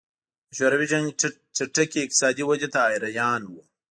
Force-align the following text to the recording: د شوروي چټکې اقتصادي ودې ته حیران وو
د 0.47 0.49
شوروي 0.57 0.87
چټکې 1.57 1.99
اقتصادي 2.01 2.43
ودې 2.45 2.67
ته 2.73 2.79
حیران 2.91 3.41
وو 3.47 3.61